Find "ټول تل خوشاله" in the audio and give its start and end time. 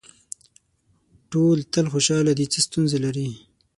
1.31-2.31